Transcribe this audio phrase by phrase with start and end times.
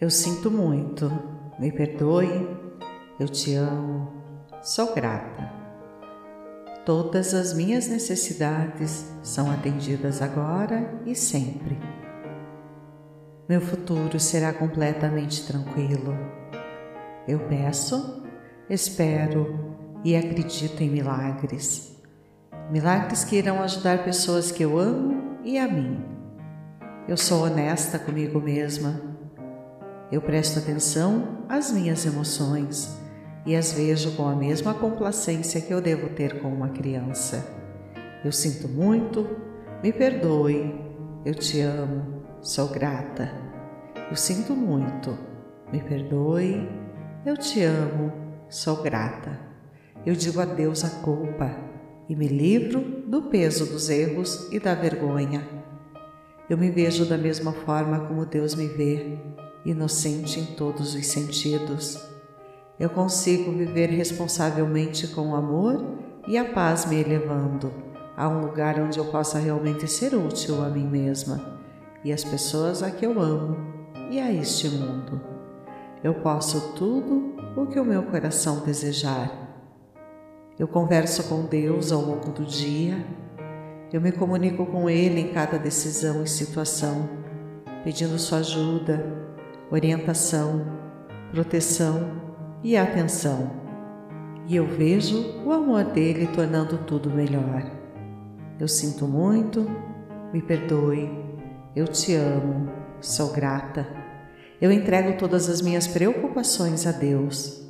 [0.00, 1.10] Eu sinto muito,
[1.58, 2.48] me perdoe,
[3.18, 4.12] eu te amo,
[4.62, 5.52] sou grata.
[6.86, 11.76] Todas as minhas necessidades são atendidas agora e sempre.
[13.48, 16.16] Meu futuro será completamente tranquilo.
[17.26, 18.22] Eu peço,
[18.70, 19.74] espero
[20.04, 22.00] e acredito em milagres.
[22.70, 26.00] Milagres que irão ajudar pessoas que eu amo e a mim.
[27.08, 29.17] Eu sou honesta comigo mesma
[30.10, 32.98] eu presto atenção às minhas emoções
[33.44, 37.46] e as vejo com a mesma complacência que eu devo ter com uma criança.
[38.24, 39.26] Eu sinto muito,
[39.82, 40.74] me perdoe,
[41.24, 43.30] eu te amo, sou grata.
[44.10, 45.16] Eu sinto muito,
[45.70, 46.68] me perdoe,
[47.24, 48.12] eu te amo,
[48.48, 49.38] sou grata.
[50.06, 51.54] Eu digo adeus à culpa
[52.08, 55.46] e me livro do peso dos erros e da vergonha.
[56.48, 59.18] Eu me vejo da mesma forma como Deus me vê
[59.70, 62.02] inocente em todos os sentidos.
[62.80, 65.84] Eu consigo viver responsavelmente com o amor
[66.26, 67.72] e a paz me elevando
[68.16, 71.58] a um lugar onde eu possa realmente ser útil a mim mesma
[72.04, 73.56] e às pessoas a que eu amo
[74.10, 75.20] e a este mundo.
[76.02, 79.30] Eu posso tudo o que o meu coração desejar.
[80.58, 83.04] Eu converso com Deus ao longo do dia,
[83.92, 87.08] eu me comunico com Ele em cada decisão e situação,
[87.84, 89.27] pedindo Sua ajuda,
[89.70, 90.66] orientação,
[91.30, 92.10] proteção
[92.62, 93.50] e atenção.
[94.46, 97.70] E eu vejo o amor dele tornando tudo melhor.
[98.58, 99.70] Eu sinto muito,
[100.32, 101.10] me perdoe,
[101.76, 103.86] eu te amo, sou grata.
[104.60, 107.62] Eu entrego todas as minhas preocupações a Deus,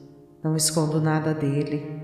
[0.43, 2.01] não escondo nada dele.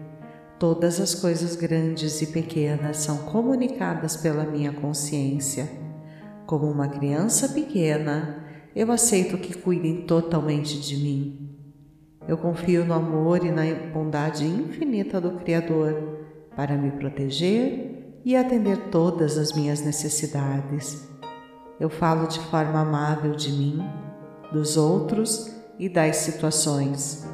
[0.58, 5.68] Todas as coisas grandes e pequenas são comunicadas pela minha consciência.
[6.47, 8.43] Como uma criança pequena,
[8.74, 11.48] eu aceito que cuidem totalmente de mim.
[12.27, 13.62] Eu confio no amor e na
[13.92, 16.27] bondade infinita do Criador
[16.57, 21.08] para me proteger e atender todas as minhas necessidades.
[21.79, 23.79] Eu falo de forma amável de mim,
[24.52, 27.29] dos outros e das situações.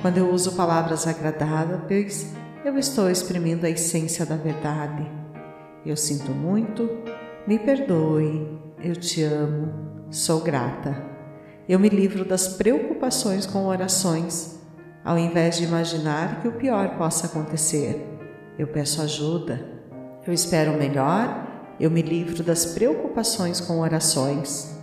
[0.00, 2.32] Quando eu uso palavras agradáveis,
[2.64, 5.10] eu estou exprimindo a essência da verdade.
[5.84, 6.88] Eu sinto muito,
[7.46, 10.96] me perdoe, eu te amo, Sou grata.
[11.68, 14.56] Eu me livro das preocupações com orações,
[15.04, 18.06] ao invés de imaginar que o pior possa acontecer.
[18.56, 19.60] Eu peço ajuda.
[20.24, 21.74] Eu espero o melhor.
[21.80, 24.78] Eu me livro das preocupações com orações.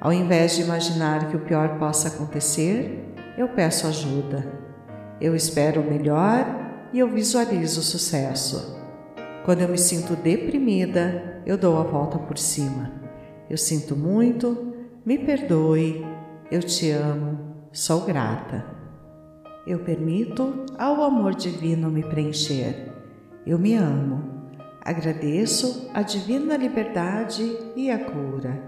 [0.00, 4.44] Ao invés de imaginar que o pior possa acontecer, eu peço ajuda.
[5.20, 6.46] Eu espero o melhor
[6.92, 8.76] e eu visualizo o sucesso.
[9.44, 13.03] Quando eu me sinto deprimida, eu dou a volta por cima.
[13.48, 14.74] Eu sinto muito,
[15.04, 16.04] me perdoe,
[16.50, 17.38] eu te amo,
[17.72, 18.64] sou grata.
[19.66, 22.92] Eu permito ao amor divino me preencher.
[23.46, 24.22] Eu me amo.
[24.82, 28.62] Agradeço a divina liberdade e a cura.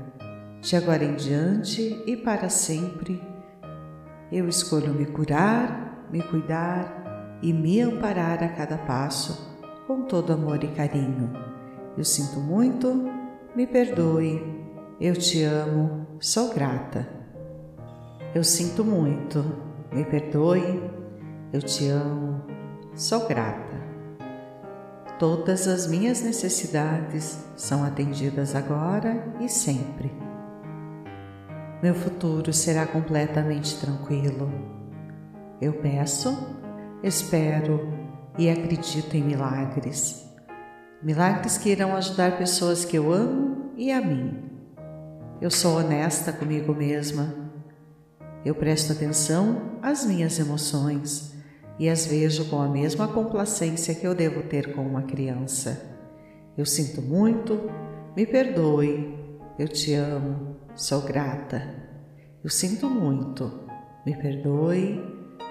[0.60, 3.22] De agora em diante e para sempre,
[4.32, 9.54] eu escolho me curar, me cuidar e me amparar a cada passo
[9.86, 11.30] com todo amor e carinho.
[11.96, 13.08] Eu sinto muito,
[13.54, 14.55] me perdoe,
[14.98, 17.06] eu te amo, sou grata.
[18.34, 19.44] Eu sinto muito,
[19.92, 20.82] me perdoe.
[21.52, 22.42] Eu te amo,
[22.94, 23.76] sou grata.
[25.18, 30.10] Todas as minhas necessidades são atendidas agora e sempre.
[31.82, 34.50] Meu futuro será completamente tranquilo.
[35.60, 36.56] Eu peço,
[37.02, 37.92] espero
[38.38, 40.26] e acredito em milagres.
[41.02, 44.45] Milagres que irão ajudar pessoas que eu amo e a mim
[45.40, 47.34] eu sou honesta comigo mesma.
[48.44, 51.34] Eu presto atenção às minhas emoções
[51.78, 55.94] e as vejo com a mesma complacência que eu devo ter com uma criança.
[56.56, 57.70] Eu sinto muito,
[58.16, 59.14] me perdoe,
[59.58, 61.62] eu te amo, sou grata.
[62.42, 63.60] Eu sinto muito,
[64.06, 65.02] me perdoe,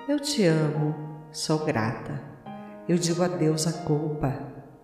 [0.10, 0.96] eu te amo,
[1.32, 2.20] sou grata.
[2.90, 4.36] Eu digo adeus à culpa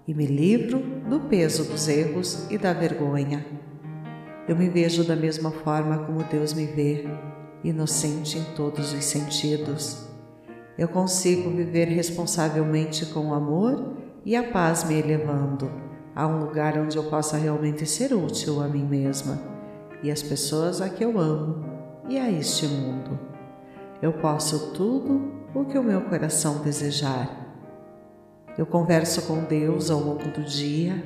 [0.08, 3.71] e me livro do peso dos erros e da vergonha
[4.48, 7.08] eu me vejo da mesma forma como Deus me vê,
[7.64, 10.08] inocente em todos os sentidos.
[10.78, 13.94] Eu consigo viver responsavelmente com o amor
[14.26, 15.72] e a paz me elevando
[16.16, 19.40] a um lugar onde eu possa realmente ser útil a mim mesma
[20.04, 21.64] e às pessoas a que eu amo
[22.10, 23.20] e a este mundo.
[24.02, 27.30] Eu posso tudo o que o meu coração desejar.
[28.58, 31.02] Eu converso com Deus ao longo do dia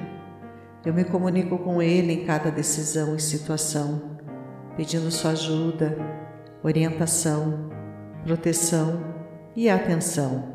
[0.86, 4.18] eu me comunico com Ele em cada decisão e situação,
[4.78, 5.98] pedindo Sua ajuda,
[6.64, 7.70] orientação,
[8.24, 9.02] proteção
[9.56, 10.54] e atenção.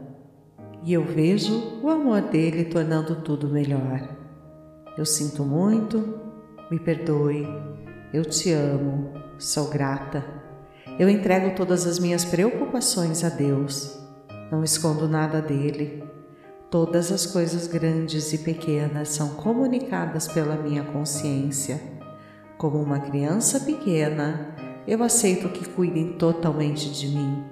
[0.83, 4.17] E eu vejo o amor dele tornando tudo melhor.
[4.97, 6.21] Eu sinto muito,
[6.71, 7.47] me perdoe,
[8.13, 10.25] eu te amo, sou grata.
[10.99, 13.99] Eu entrego todas as minhas preocupações a Deus.
[14.51, 16.10] Não escondo nada dele.
[16.71, 21.81] Todas as coisas grandes e pequenas são comunicadas pela minha consciência.
[22.57, 24.55] Como uma criança pequena,
[24.87, 27.45] eu aceito que cuidem totalmente de mim.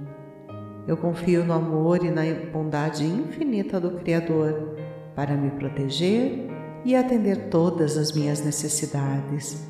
[0.86, 2.22] Eu confio no amor e na
[2.52, 4.76] bondade infinita do Criador
[5.16, 6.48] para me proteger
[6.84, 9.66] e atender todas as minhas necessidades.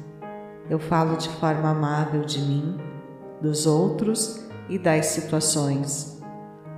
[0.68, 2.76] Eu falo de forma amável de mim,
[3.40, 6.20] dos outros e das situações.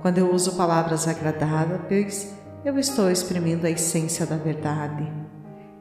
[0.01, 5.11] Quando eu uso palavras agradáveis, eu estou exprimindo a essência da verdade.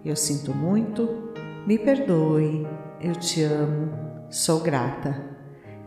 [0.02, 1.30] Eu sinto muito,
[1.66, 2.66] me perdoe,
[3.02, 3.92] eu te amo,
[4.30, 5.22] sou grata.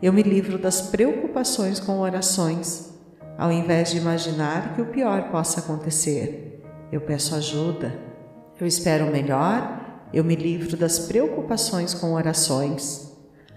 [0.00, 2.94] Eu me livro das preocupações com orações,
[3.36, 6.62] ao invés de imaginar que o pior possa acontecer.
[6.92, 7.92] Eu peço ajuda.
[8.60, 13.12] Eu espero o melhor, eu me livro das preocupações com orações.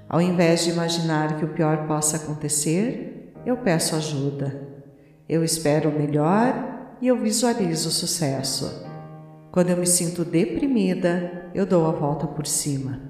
[0.10, 4.68] Ao invés de imaginar que o pior possa acontecer, eu peço ajuda.
[5.30, 8.86] Eu espero o melhor e eu visualizo o sucesso.
[9.52, 13.02] Quando eu me sinto deprimida, eu dou a volta por cima.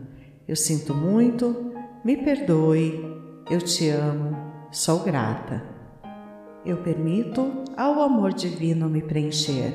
[0.47, 1.73] Eu sinto muito,
[2.03, 3.03] me perdoe,
[3.49, 4.35] eu te amo,
[4.71, 5.63] sou grata.
[6.65, 9.73] Eu permito ao amor divino me preencher.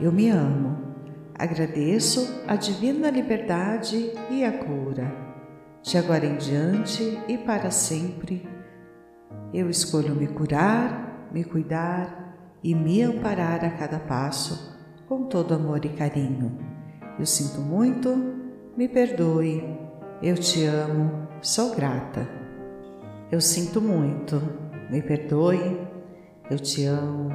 [0.00, 0.78] Eu me amo.
[1.34, 5.12] Agradeço a divina liberdade e a cura.
[5.82, 8.48] De agora em diante e para sempre,
[9.52, 12.21] eu escolho me curar, me cuidar
[12.62, 14.76] e me amparar a cada passo
[15.08, 16.58] com todo amor e carinho.
[17.18, 18.14] Eu sinto muito,
[18.76, 19.62] me perdoe,
[20.22, 22.28] eu te amo, sou grata.
[23.30, 24.40] Eu sinto muito,
[24.90, 25.80] me perdoe,
[26.50, 27.30] eu te amo,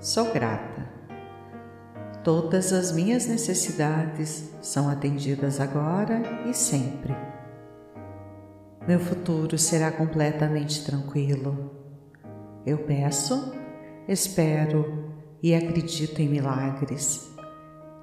[0.00, 0.88] sou grata.
[2.22, 7.16] Todas as minhas necessidades são atendidas agora e sempre.
[8.86, 11.70] Meu futuro será completamente tranquilo.
[12.66, 13.52] Eu peço
[14.08, 15.12] espero
[15.42, 17.30] e acredito em milagres.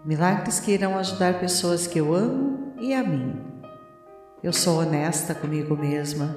[0.06, 3.42] Milagres que irão ajudar pessoas que eu amo e a mim.
[4.42, 6.36] Eu sou honesta comigo mesma.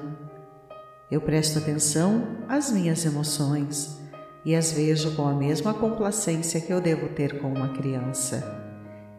[1.09, 4.01] Eu presto atenção às minhas emoções
[4.43, 8.59] e as vejo com a mesma complacência que eu devo ter com uma criança.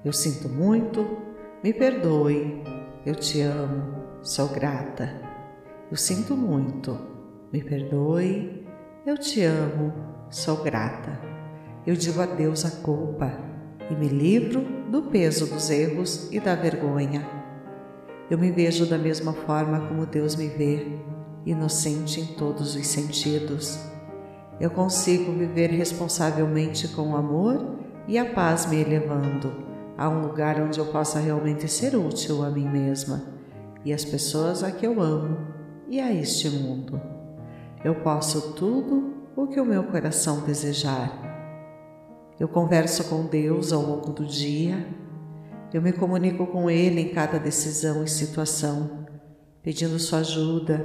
[0.05, 1.19] Eu sinto muito,
[1.63, 2.63] me perdoe,
[3.07, 5.09] eu te amo, sou grata.
[5.91, 6.99] Eu sinto muito,
[7.53, 8.67] me perdoe,
[9.07, 11.21] eu te amo, sou grata.
[11.87, 13.31] Eu digo adeus à culpa
[13.91, 17.27] e me livro do peso dos erros e da vergonha.
[18.31, 20.99] Eu me vejo da mesma forma como Deus me vê,
[21.45, 23.79] inocente em todos os sentidos.
[24.59, 27.77] Eu consigo viver responsavelmente com o amor
[28.09, 29.53] e a paz me elevando
[29.99, 33.23] a um lugar onde eu possa realmente ser útil a mim mesma
[33.85, 35.37] e às pessoas a que eu amo
[35.91, 36.99] e a este mundo.
[37.85, 41.31] Eu posso tudo o que o meu coração desejar.
[42.39, 44.87] Eu converso com Deus ao longo do dia,
[45.73, 49.07] eu me comunico com Ele em cada decisão e situação,
[49.63, 50.85] pedindo Sua ajuda,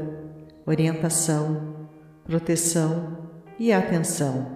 [0.65, 1.87] orientação,
[2.23, 3.17] proteção
[3.59, 4.55] e atenção.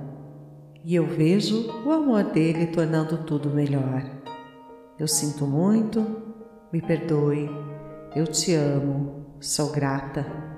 [0.84, 4.04] E eu vejo o amor dele tornando tudo melhor.
[4.98, 6.22] Eu sinto muito,
[6.72, 7.50] me perdoe,
[8.16, 10.51] eu te amo, sou grata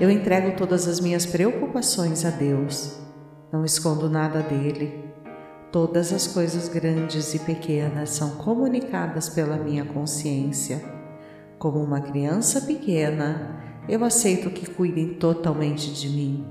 [0.00, 2.98] eu entrego todas as minhas preocupações a Deus.
[3.52, 5.04] Não escondo nada dele.
[5.70, 10.82] Todas as coisas grandes e pequenas são comunicadas pela minha consciência.
[11.58, 16.46] Como uma criança pequena, eu aceito que cuidem totalmente de mim.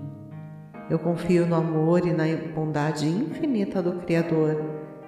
[0.87, 4.63] Eu confio no amor e na bondade infinita do Criador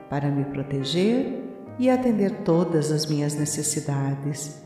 [0.10, 1.44] para me proteger
[1.78, 4.64] e atender todas as minhas necessidades.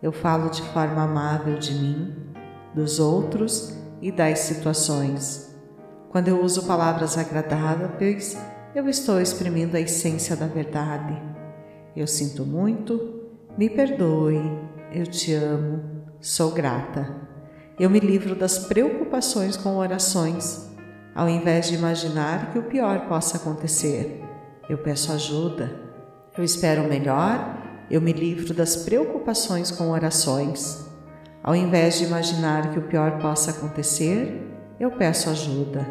[0.00, 2.29] Eu falo de forma amável de mim
[2.74, 5.54] dos outros e das situações.
[6.10, 8.36] Quando eu uso palavras agradáveis,
[8.74, 11.20] eu estou exprimindo a essência da verdade.
[11.94, 13.20] Eu sinto muito,
[13.56, 14.40] me perdoe,
[14.92, 17.16] eu te amo, sou grata.
[17.78, 20.68] Eu me livro das preocupações com orações,
[21.14, 24.22] ao invés de imaginar que o pior possa acontecer.
[24.68, 25.80] Eu peço ajuda.
[26.36, 27.56] Eu espero o melhor,
[27.90, 30.89] eu me livro das preocupações com orações.
[31.42, 34.46] Ao invés de imaginar que o pior possa acontecer,
[34.78, 35.86] eu peço ajuda.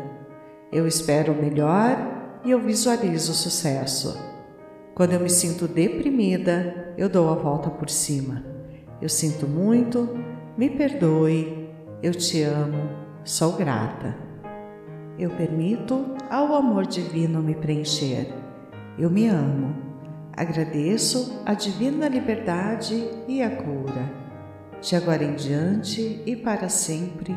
[0.71, 4.15] Eu espero o melhor e eu visualizo o sucesso.
[4.93, 8.43] Quando eu me sinto deprimida, eu dou a volta por cima.
[9.01, 10.09] Eu sinto muito,
[10.55, 11.69] me perdoe,
[12.03, 12.89] eu te amo,
[13.23, 14.15] sou grata.
[15.17, 18.31] Eu permito ao amor divino me preencher.
[18.97, 19.75] Eu me amo.
[20.37, 24.18] Agradeço a divina liberdade e a cura.
[24.81, 27.35] De agora em diante e para sempre,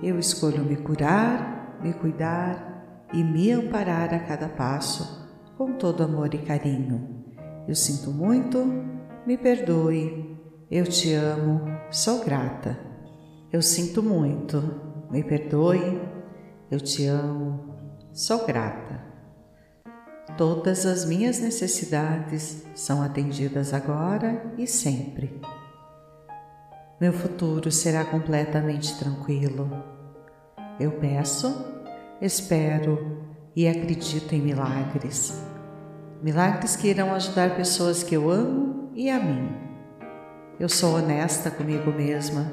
[0.00, 6.32] eu escolho me curar, me cuidar e me amparar a cada passo com todo amor
[6.32, 7.24] e carinho.
[7.66, 8.64] Eu sinto muito,
[9.26, 10.38] me perdoe,
[10.70, 12.78] eu te amo, sou grata.
[13.52, 14.62] Eu sinto muito,
[15.10, 16.00] me perdoe,
[16.70, 17.74] eu te amo,
[18.12, 19.04] sou grata.
[20.38, 25.40] Todas as minhas necessidades são atendidas agora e sempre.
[27.00, 29.70] Meu futuro será completamente tranquilo.
[30.78, 31.64] Eu peço,
[32.20, 33.24] espero
[33.56, 35.42] e acredito em milagres.
[36.22, 39.48] Milagres que irão ajudar pessoas que eu amo e a mim.
[40.58, 42.52] Eu sou honesta comigo mesma.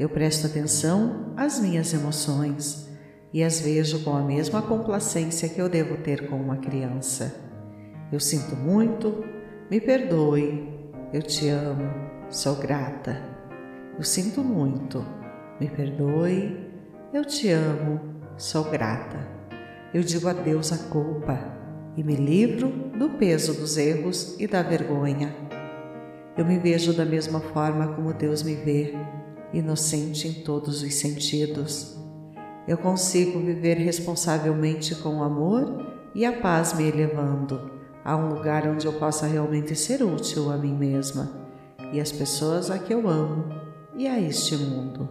[0.00, 2.88] Eu presto atenção às minhas emoções
[3.34, 7.34] e as vejo com a mesma complacência que eu devo ter com uma criança.
[8.10, 9.22] Eu sinto muito,
[9.70, 10.66] me perdoe,
[11.12, 13.22] eu te amo, sou grata.
[13.96, 15.04] Eu sinto muito,
[15.60, 16.70] me perdoe,
[17.12, 18.00] eu te amo,
[18.36, 19.18] sou grata.
[19.94, 21.38] Eu digo adeus à culpa
[21.96, 22.68] e me livro
[22.98, 25.34] do peso dos erros e da vergonha.
[26.36, 28.94] Eu me vejo da mesma forma como Deus me vê,
[29.54, 31.96] inocente em todos os sentidos.
[32.68, 37.70] Eu consigo viver responsavelmente com o amor e a paz me elevando
[38.04, 41.45] a um lugar onde eu possa realmente ser útil a mim mesma
[41.92, 43.48] e às pessoas a que eu amo
[43.96, 45.08] e a este mundo.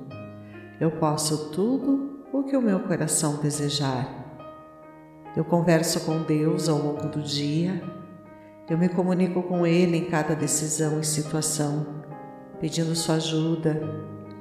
[0.80, 4.26] Eu posso tudo o que o meu coração desejar
[5.36, 7.82] eu converso com Deus ao longo do dia.
[8.70, 11.86] Eu me comunico com Ele em cada decisão e situação,
[12.62, 13.82] pedindo sua ajuda,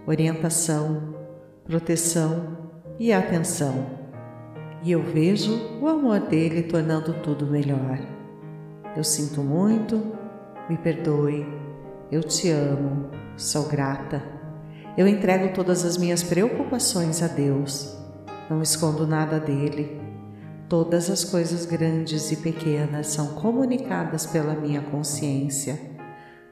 [0.07, 1.17] orientação,
[1.65, 4.05] proteção e atenção.
[4.85, 7.99] E eu vejo o amor dele tornando tudo melhor.
[8.97, 10.01] Eu sinto muito,
[10.71, 11.45] me perdoe,
[12.15, 14.23] eu te amo, sou grata.
[14.97, 17.97] Eu entrego todas as minhas preocupações a Deus,
[18.49, 20.05] não escondo nada dele
[20.69, 25.79] Todas as coisas grandes e pequenas são comunicadas pela minha consciência.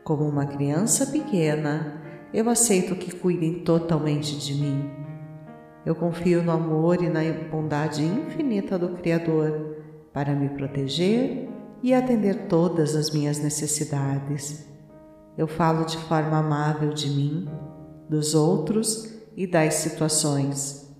[0.04, 2.02] Como uma criança pequena,
[2.32, 4.90] eu aceito que cuidem totalmente de mim.
[5.84, 9.78] Eu confio no amor e na bondade infinita do Criador
[10.12, 11.48] para me proteger
[11.82, 14.71] e atender todas as minhas necessidades.
[15.36, 17.48] Eu falo de forma amável de mim,
[18.08, 20.90] dos outros e das situações.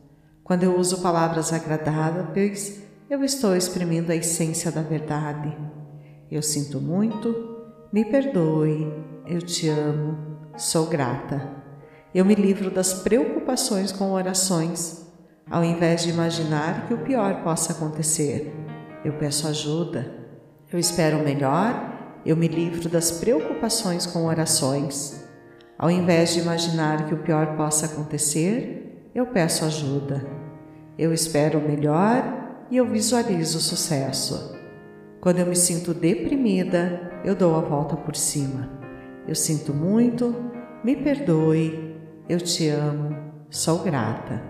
[0.43, 5.55] Quando eu uso palavras agradáveis, eu estou exprimindo a essência da verdade.
[6.31, 7.35] Eu sinto muito,
[7.93, 8.91] me perdoe,
[9.27, 10.17] eu te amo,
[10.57, 11.62] sou grata.
[12.15, 15.07] Eu me livro das preocupações com orações,
[15.51, 18.51] ao invés de imaginar que o pior possa acontecer.
[19.05, 20.11] Eu peço ajuda,
[20.73, 21.92] eu espero o melhor,
[22.25, 25.25] eu me livro das preocupações com orações.
[25.76, 30.25] Ao invés de imaginar que o pior possa acontecer, eu peço ajuda.
[30.97, 32.23] Eu espero o melhor
[32.71, 34.57] e eu visualizo o sucesso.
[35.21, 38.69] Quando eu me sinto deprimida, eu dou a volta por cima.
[39.26, 40.35] Eu sinto muito,
[40.85, 41.97] me perdoe,
[42.29, 43.17] eu te amo,
[43.50, 44.43] sou grata.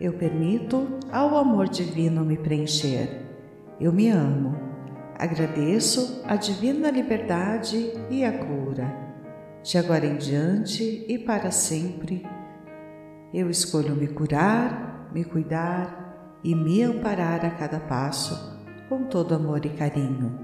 [0.00, 3.22] Eu permito ao amor divino me preencher.
[3.80, 4.67] Eu me amo.
[5.18, 8.88] Agradeço a divina liberdade e a cura.
[9.64, 12.24] De agora em diante e para sempre,
[13.34, 18.56] eu escolho me curar, me cuidar e me amparar a cada passo
[18.88, 20.38] com todo amor e carinho.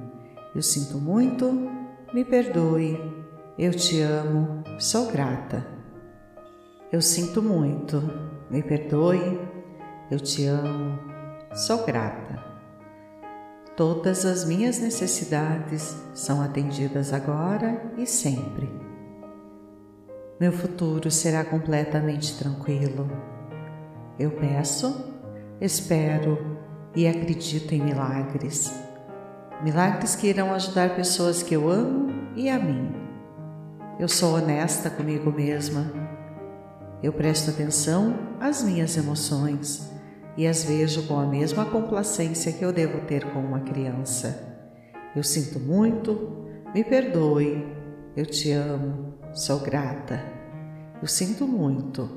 [0.52, 1.70] Eu sinto muito,
[2.12, 2.98] me perdoe,
[3.56, 5.64] eu te amo, sou grata.
[6.90, 8.02] Eu sinto muito,
[8.50, 9.40] me perdoe,
[10.10, 10.98] eu te amo,
[11.54, 12.43] sou grata.
[13.76, 18.70] Todas as minhas necessidades são atendidas agora e sempre.
[20.38, 23.10] Meu futuro será completamente tranquilo.
[24.16, 25.12] Eu peço
[25.60, 26.38] espero
[26.94, 28.72] e acredito em milagres.
[29.62, 32.94] Milagres que irão ajudar pessoas que eu amo e a mim.
[33.98, 35.92] Eu sou honesta comigo mesma.
[37.02, 39.93] Eu presto atenção às minhas emoções
[40.36, 44.56] e as vejo com a mesma complacência que eu devo ter com uma criança.
[45.14, 47.64] Eu sinto muito, me perdoe,
[48.16, 50.20] eu te amo, sou grata.
[51.00, 52.10] Eu sinto muito,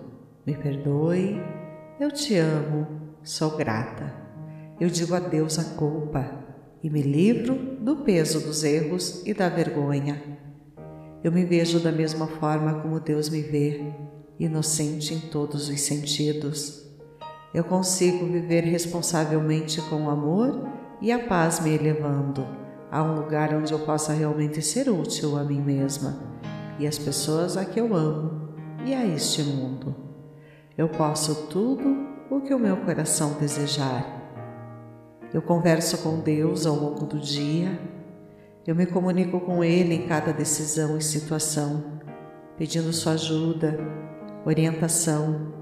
[0.45, 1.41] me perdoe,
[1.99, 4.13] eu te amo, Sou grata.
[4.79, 6.45] Eu digo adeus à culpa
[6.81, 10.23] e me livro do peso dos erros e da vergonha.
[11.21, 13.93] Eu me vejo da mesma forma como Deus me vê,
[14.39, 16.86] inocente em todos os sentidos.
[17.57, 20.69] Eu consigo viver responsavelmente com o amor
[21.01, 22.45] e a paz me elevando
[22.91, 26.19] a um lugar onde eu possa realmente ser útil a mim mesma
[26.77, 28.51] e às pessoas a que eu amo
[28.85, 29.95] e a este mundo.
[30.77, 34.05] Eu posso tudo o que o meu coração desejar.
[35.33, 37.79] Eu converso com Deus ao longo do dia,
[38.67, 41.83] eu me comunico com Ele em cada decisão e situação,
[42.55, 43.79] pedindo Sua ajuda,
[44.45, 45.53] orientação,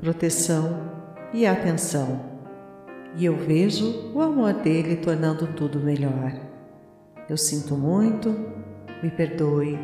[0.00, 0.91] proteção
[1.32, 2.20] e atenção.
[3.16, 6.32] E eu vejo o amor dele tornando tudo melhor.
[7.28, 8.34] Eu sinto muito,
[9.02, 9.78] me perdoe,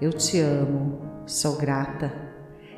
[0.00, 2.12] eu te amo, sou grata.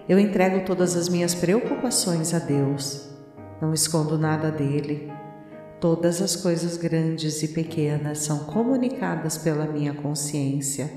[0.09, 3.11] Eu entrego todas as minhas preocupações a Deus,
[3.61, 5.12] não escondo nada dele.
[5.81, 10.90] Todas as coisas grandes e pequenas são comunicadas pela minha consciência.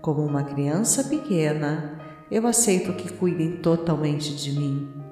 [0.00, 1.98] Como uma criança pequena,
[2.30, 5.03] eu aceito que cuidem totalmente de mim.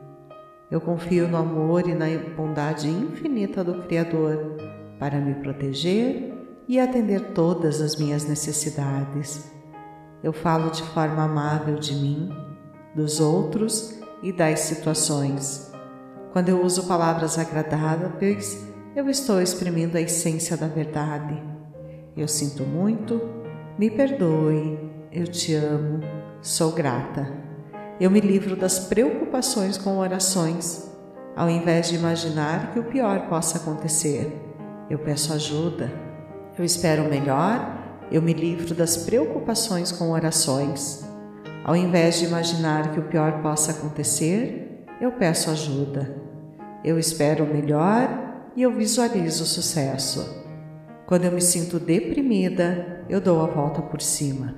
[0.72, 4.56] Eu confio no amor e na bondade infinita do Criador
[4.98, 6.32] para me proteger
[6.66, 9.52] e atender todas as minhas necessidades.
[10.24, 12.30] Eu falo de forma amável de mim,
[12.96, 15.70] dos outros e das situações.
[16.32, 21.38] Quando eu uso palavras agradáveis, eu estou exprimindo a essência da verdade.
[22.16, 23.20] Eu sinto muito,
[23.78, 24.78] me perdoe,
[25.12, 26.00] eu te amo,
[26.40, 27.51] sou grata.
[28.02, 30.90] Eu me livro das preocupações com orações,
[31.36, 34.42] ao invés de imaginar que o pior possa acontecer.
[34.90, 35.88] Eu peço ajuda.
[36.58, 41.04] Eu espero o melhor, eu me livro das preocupações com orações.
[41.62, 46.12] Ao invés de imaginar que o pior possa acontecer, eu peço ajuda.
[46.84, 50.42] Eu espero o melhor e eu visualizo o sucesso.
[51.06, 54.56] Quando eu me sinto deprimida, eu dou a volta por cima.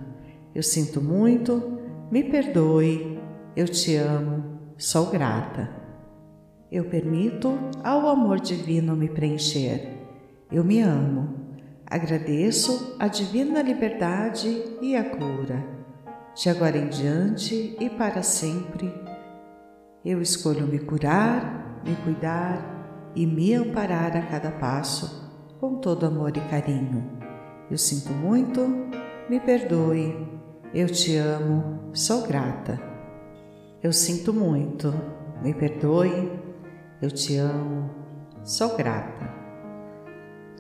[0.55, 1.79] Eu sinto muito,
[2.11, 3.14] me perdoe,
[3.57, 5.71] eu te amo, sou grata.
[6.73, 9.97] Eu permito ao amor divino me preencher.
[10.51, 11.55] Eu me amo.
[11.87, 14.49] Agradeço a divina liberdade
[14.83, 15.65] e a cura.
[16.35, 18.93] De agora em diante e para sempre,
[20.05, 26.37] eu escolho me curar, me cuidar e me amparar a cada passo com todo amor
[26.37, 27.09] e carinho.
[27.71, 28.61] Eu sinto muito,
[29.31, 30.13] me perdoe,
[30.75, 32.94] eu te amo, sou grata.
[33.85, 34.95] Eu sinto muito,
[35.43, 36.33] me perdoe,
[37.03, 37.91] eu te amo,
[38.43, 39.31] sou grata.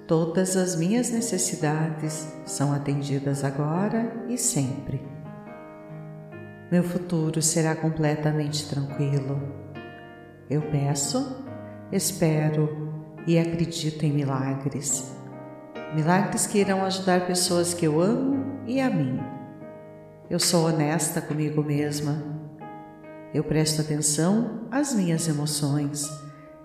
[0.06, 5.00] Todas as minhas necessidades são atendidas agora e sempre.
[6.70, 9.40] Meu futuro será completamente tranquilo.
[10.50, 11.46] Eu peço,
[11.90, 12.92] espero
[13.26, 15.16] e acredito em milagres.
[15.94, 19.18] Milagres que irão ajudar pessoas que eu amo e a mim.
[20.28, 22.34] Eu sou honesta comigo mesma.
[23.35, 26.09] Eu presto atenção às minhas emoções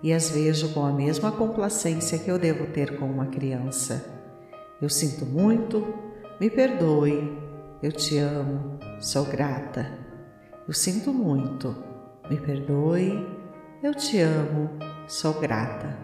[0.04, 4.06] e as vejo com a mesma complacência que eu devo ter com uma criança.
[4.80, 5.84] Eu sinto muito,
[6.40, 7.36] me perdoe,
[7.82, 9.92] eu te amo, sou grata.
[10.68, 11.76] Eu sinto muito,
[12.30, 13.28] me perdoe,
[13.82, 14.70] eu te amo,
[15.08, 15.98] sou grata.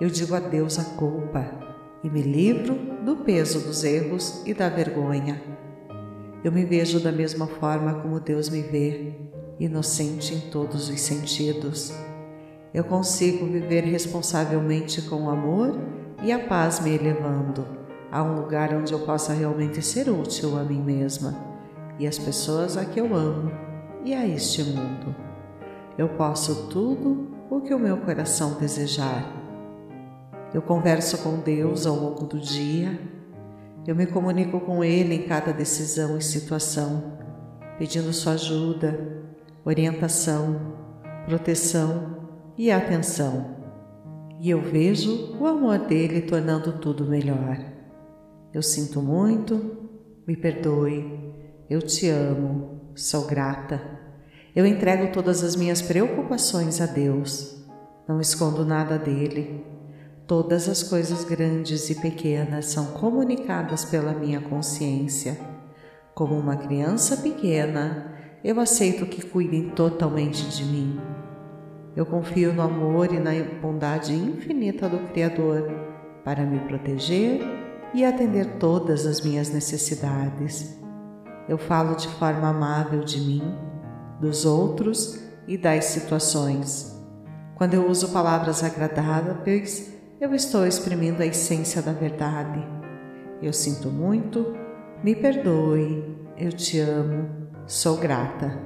[0.00, 1.44] Eu digo adeus à culpa
[2.04, 5.56] e me livro do peso dos erros e da vergonha
[6.46, 9.25] eu me vejo da mesma forma como Deus me vê,
[9.58, 11.92] inocente em todos os sentidos.
[12.72, 15.78] Eu consigo viver responsavelmente com o amor
[16.22, 17.66] e a paz me elevando
[18.10, 21.34] a um lugar onde eu possa realmente ser útil a mim mesma
[21.98, 23.50] e às pessoas a que eu amo
[24.04, 25.14] e a este mundo.
[25.96, 29.24] Eu posso tudo o que o meu coração desejar.
[30.52, 32.98] Eu converso com Deus ao longo do dia
[33.86, 37.18] eu me comunico com Ele em cada decisão e situação,
[37.78, 39.15] pedindo Sua ajuda,
[39.66, 40.74] orientação,
[41.26, 43.56] proteção e atenção.
[44.40, 47.58] E eu vejo o amor dele tornando tudo melhor.
[48.54, 49.76] Eu sinto muito,
[50.26, 51.34] me perdoe,
[51.68, 53.82] eu te amo, sou grata.
[54.54, 57.62] Eu entrego todas as minhas preocupações a Deus,
[58.08, 59.76] não escondo nada dele
[60.26, 65.38] Todas as coisas grandes e pequenas são comunicadas pela minha consciência.
[66.16, 68.15] Como uma criança pequena,
[68.46, 71.00] eu aceito que cuidem totalmente de mim.
[71.96, 75.68] Eu confio no amor e na bondade infinita do Criador
[76.24, 77.40] para me proteger
[77.92, 80.78] e atender todas as minhas necessidades.
[81.48, 83.42] Eu falo de forma amável de mim,
[84.20, 86.96] dos outros e das situações.
[87.56, 92.64] Quando eu uso palavras agradáveis, eu estou exprimindo a essência da verdade.
[93.42, 94.56] Eu sinto muito,
[95.02, 98.56] me perdoe, eu te amo, sou grata.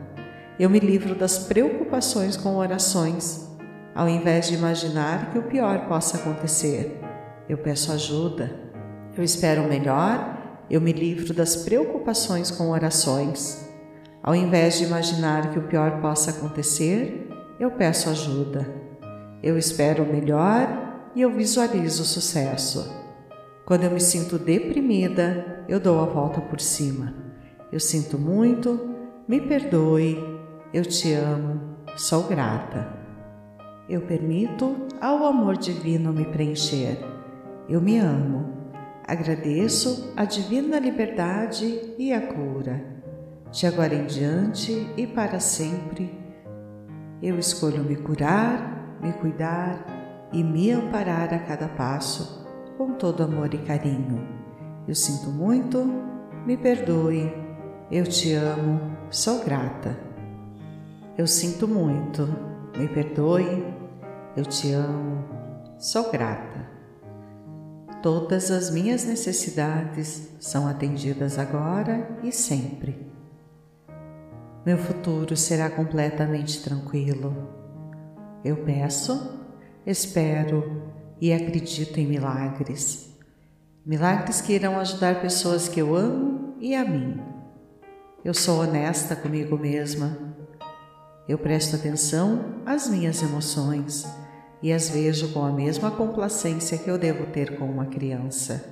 [0.58, 3.48] eu me livro das preocupações com orações,
[3.94, 7.00] ao invés de imaginar que o pior possa acontecer.
[7.48, 8.50] Eu peço ajuda.
[9.16, 13.66] Eu espero o melhor, eu me livro das preocupações com orações.
[14.22, 17.26] Ao invés de imaginar que o pior possa acontecer,
[17.58, 18.68] eu peço ajuda.
[19.42, 22.94] Eu espero o melhor e eu visualizo o sucesso.
[23.64, 27.29] Quando eu me sinto deprimida, eu dou a volta por cima.
[27.72, 28.80] Eu sinto muito,
[29.28, 30.18] me perdoe,
[30.74, 31.60] eu te amo,
[31.96, 33.00] sou grata.
[33.88, 36.98] Eu permito ao amor divino me preencher.
[37.68, 38.60] Eu me amo.
[39.06, 42.84] Agradeço a divina liberdade e a cura.
[43.50, 46.16] De agora em diante e para sempre,
[47.22, 52.46] eu escolho me curar, me cuidar e me amparar a cada passo
[52.78, 54.26] com todo amor e carinho.
[54.86, 55.84] Eu sinto muito,
[56.46, 57.30] me perdoe,
[57.90, 59.98] eu te amo, sou grata.
[61.18, 62.22] Eu sinto muito,
[62.78, 63.64] me perdoe,
[64.36, 65.24] eu te amo,
[65.76, 66.68] sou grata.
[68.00, 73.10] Todas as minhas necessidades são atendidas agora e sempre.
[74.64, 77.34] Meu futuro será completamente tranquilo.
[78.44, 79.36] Eu peço,
[79.84, 83.18] espero e acredito em milagres.
[83.84, 87.29] Milagres que irão ajudar pessoas que eu amo e a mim.
[88.24, 90.16] Eu sou honesta comigo mesma.
[91.28, 94.06] Eu presto atenção às minhas emoções
[94.62, 98.62] e as vejo com a mesma complacência que eu devo ter com uma criança.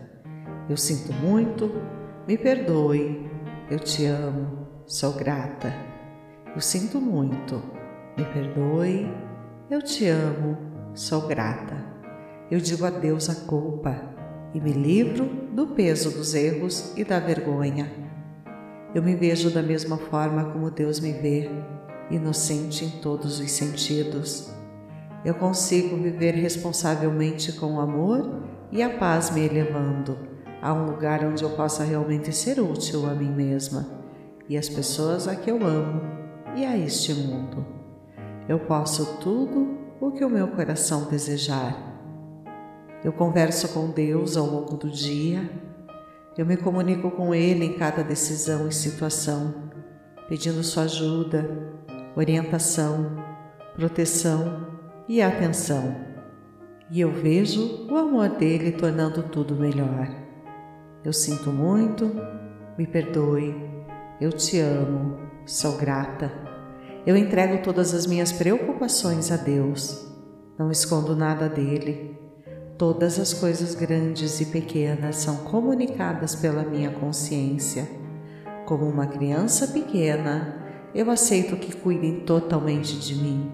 [0.69, 1.71] Eu sinto muito,
[2.27, 3.31] me perdoe,
[3.71, 5.73] eu te amo, sou grata.
[6.55, 7.63] Eu sinto muito,
[8.17, 9.11] me perdoe,
[9.71, 10.59] eu te amo,
[10.95, 11.89] sou grata
[12.51, 13.95] eu digo adeus à culpa
[14.55, 18.08] e me livro do peso dos erros e da vergonha.
[18.94, 21.51] Eu me vejo da mesma forma como Deus me vê,
[22.11, 24.53] inocente em todos os sentidos.
[25.24, 30.18] Eu consigo viver responsavelmente com o amor e a paz me elevando
[30.62, 33.87] a um lugar onde eu possa realmente ser útil a mim mesma
[34.48, 36.01] e às pessoas a que eu amo
[36.57, 37.66] e a este mundo.
[38.48, 41.88] Eu posso tudo o que o meu coração desejar
[43.05, 45.48] eu converso com Deus ao longo do dia.
[46.38, 49.72] Eu me comunico com Ele em cada decisão e situação,
[50.29, 51.74] pedindo sua ajuda,
[52.14, 53.16] orientação,
[53.74, 54.68] proteção
[55.09, 55.96] e atenção.
[56.92, 60.09] E eu vejo o amor dele tornando tudo melhor.
[61.05, 62.09] Eu sinto muito,
[62.79, 63.53] me perdoe,
[64.20, 66.31] eu te amo, sou grata.
[67.05, 70.09] Eu entrego todas as minhas preocupações a Deus,
[70.57, 72.16] não escondo nada dele
[72.79, 77.88] Todas as coisas grandes e pequenas são comunicadas pela minha consciência.
[78.67, 80.64] Como uma criança pequena,
[80.95, 83.51] eu aceito que cuidem totalmente de mim.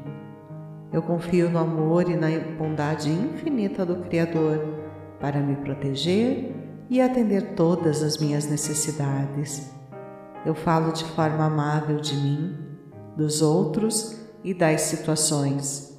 [0.92, 4.62] Eu confio no amor e na bondade infinita do Criador
[5.18, 6.54] para me proteger
[6.90, 9.72] e atender todas as minhas necessidades.
[10.44, 12.58] Eu falo de forma amável de mim,
[13.16, 15.98] dos outros e das situações.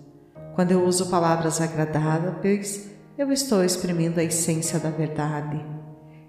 [0.53, 5.63] Quando eu uso palavras agradáveis, eu estou exprimindo a essência da verdade.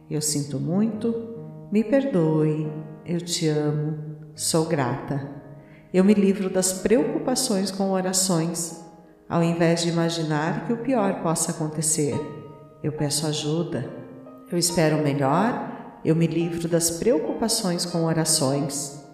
[0.09, 2.71] Eu sinto muito, me perdoe,
[3.05, 3.99] eu te amo,
[4.37, 5.29] sou grata.
[5.93, 8.85] Eu me livro das preocupações com orações,
[9.29, 12.15] ao invés de imaginar que o pior possa acontecer.
[12.85, 13.91] Eu peço ajuda.
[14.51, 19.05] Eu espero o melhor, eu me livro das preocupações com orações.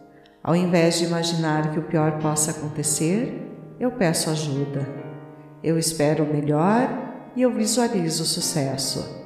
[0.44, 4.86] Ao invés de imaginar que o pior possa acontecer, eu peço ajuda.
[5.64, 7.01] Eu espero o melhor
[7.34, 9.22] e eu visualizo o sucesso.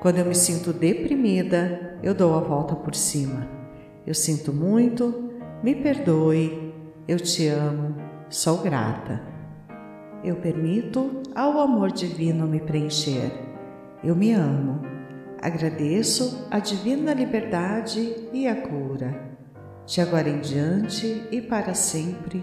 [0.00, 3.48] Quando eu me sinto deprimida, eu dou a volta por cima.
[4.06, 5.30] Eu sinto muito,
[5.62, 6.74] me perdoe,
[7.08, 7.96] eu te amo,
[8.28, 9.20] sou grata.
[10.22, 13.32] Eu permito ao amor divino me preencher.
[14.02, 14.82] Eu me amo.
[15.40, 19.36] Agradeço a divina liberdade e a cura.
[19.86, 22.42] De agora em diante e para sempre,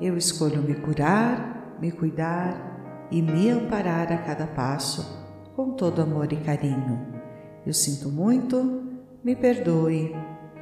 [0.00, 2.69] eu escolho me curar, me cuidar
[3.10, 5.20] e me amparar a cada passo
[5.56, 7.20] com todo amor e carinho.
[7.66, 8.82] Eu sinto muito,
[9.22, 10.14] me perdoe,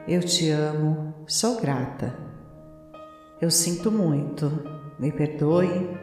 [0.07, 2.15] eu te amo, sou grata.
[3.41, 4.51] Eu sinto muito,
[4.99, 5.97] me perdoe,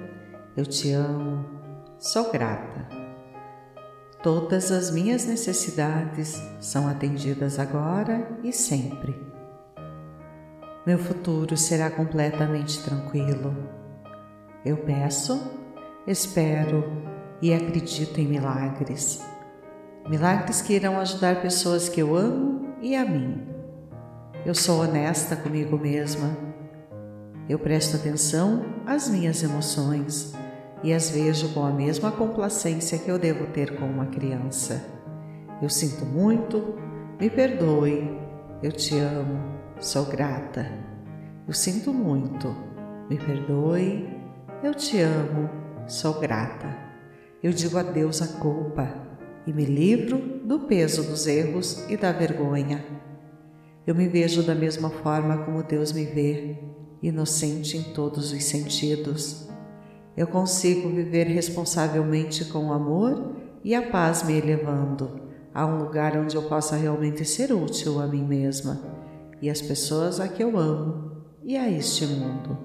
[0.56, 1.44] eu te amo,
[1.98, 2.88] sou grata.
[4.24, 9.16] Todas as minhas necessidades são atendidas agora e sempre.
[10.86, 13.56] Meu futuro será completamente tranquilo.
[14.64, 15.65] Eu peço
[16.08, 16.84] espero
[17.42, 19.24] e acredito em milagres.
[20.08, 23.48] Milagres que irão ajudar pessoas que eu amo e a mim.
[24.46, 26.38] Eu sou honesta comigo mesma.
[27.50, 30.34] Eu presto atenção às minhas emoções
[30.84, 34.86] e as vejo com a mesma complacência que eu devo ter com uma criança.
[35.62, 36.76] Eu sinto muito,
[37.20, 38.20] me perdoe,
[38.62, 39.40] eu te amo,
[39.80, 40.72] sou grata.
[41.48, 42.56] Eu sinto muito,
[43.10, 44.08] me perdoe,
[44.64, 45.50] eu te amo,
[45.88, 46.76] sou grata.
[47.44, 48.92] Eu digo adeus à culpa
[49.46, 52.84] e me livro do peso dos erros e da vergonha.
[53.86, 56.58] Eu me vejo da mesma forma como Deus me vê,
[57.04, 59.48] inocente em todos os sentidos.
[60.18, 65.22] Eu consigo viver responsavelmente com o amor e a paz me elevando
[65.54, 68.82] a um lugar onde eu possa realmente ser útil a mim mesma
[69.42, 71.12] e às pessoas a que eu amo
[71.44, 72.58] e a este mundo.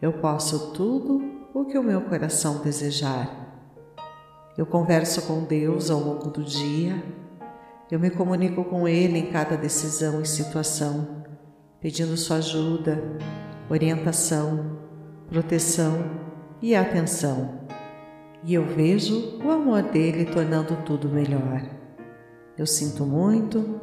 [0.00, 1.25] Eu posso tudo
[1.58, 3.30] o que o meu coração desejar.
[4.58, 7.02] Eu converso com Deus ao longo do dia,
[7.90, 11.24] eu me comunico com Ele em cada decisão e situação,
[11.80, 13.02] pedindo sua ajuda,
[13.70, 14.78] orientação,
[15.30, 15.94] proteção
[16.60, 17.62] e atenção.
[18.44, 21.62] E eu vejo o amor dele tornando tudo melhor.
[22.58, 23.80] Eu sinto muito,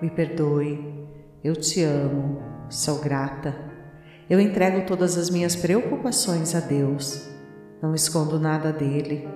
[0.00, 1.08] me perdoe,
[1.42, 3.75] eu te amo, sou grata.
[4.28, 7.28] Eu entrego todas as minhas preocupações a Deus,
[7.80, 9.28] não escondo nada dele.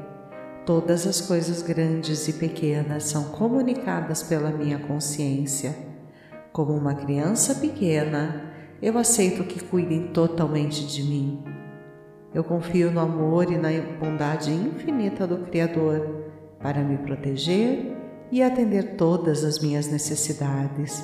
[0.66, 5.76] Todas as coisas grandes e pequenas são comunicadas pela minha consciência.
[6.52, 11.44] Como uma criança pequena, eu aceito que cuidem totalmente de mim.
[12.34, 13.68] Eu confio no amor e na
[14.00, 16.24] bondade infinita do Criador
[16.60, 17.96] para me proteger
[18.32, 21.00] e atender todas as minhas necessidades.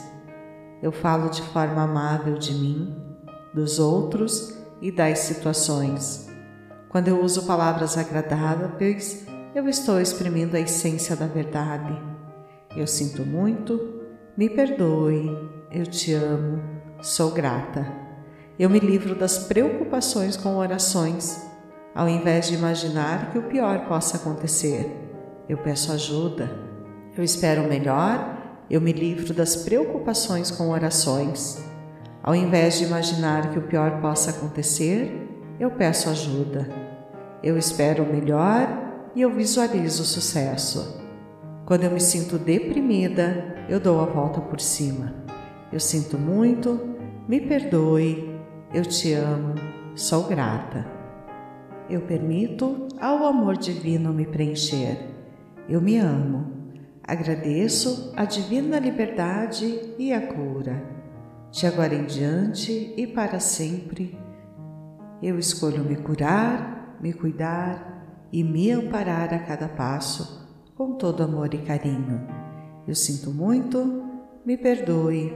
[0.82, 3.15] Eu falo de forma amável de mim,
[3.56, 6.28] dos outros e das situações.
[6.90, 11.98] Quando eu uso palavras agradáveis, eu estou exprimindo a essência da verdade.
[12.76, 14.02] Eu sinto muito,
[14.36, 15.30] me perdoe,
[15.72, 17.86] eu te amo, Sou grata.
[18.58, 21.46] Eu me livro das preocupações com orações,
[21.94, 24.90] ao invés de imaginar que o pior possa acontecer.
[25.46, 26.50] Eu peço ajuda.
[27.16, 28.64] Eu espero melhor.
[28.70, 31.65] Eu me livro das preocupações com orações.
[32.26, 35.12] Ao invés de imaginar que o pior possa acontecer,
[35.60, 36.68] eu peço ajuda.
[37.40, 38.66] Eu espero o melhor
[39.14, 41.00] e eu visualizo o sucesso.
[41.64, 45.14] Quando eu me sinto deprimida, eu dou a volta por cima.
[45.72, 46.96] Eu sinto muito,
[47.28, 48.36] me perdoe,
[48.74, 49.54] eu te amo,
[49.94, 50.84] sou grata.
[51.88, 54.98] Eu permito ao amor divino me preencher.
[55.68, 56.72] Eu me amo.
[57.04, 60.95] Agradeço a divina liberdade e a cura.
[61.56, 64.14] De agora em diante e para sempre,
[65.22, 71.54] eu escolho me curar, me cuidar e me amparar a cada passo com todo amor
[71.54, 72.28] e carinho.
[72.86, 74.04] Eu sinto muito,
[74.44, 75.32] me perdoe,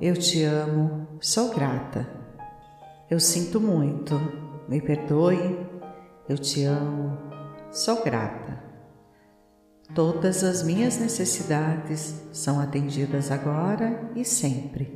[0.00, 2.08] eu te amo, sou grata.
[3.10, 4.14] Eu sinto muito,
[4.68, 5.66] me perdoe.
[6.28, 7.18] Eu te amo,
[7.72, 8.62] sou grata.
[9.96, 14.95] Todas as minhas necessidades são atendidas agora e sempre.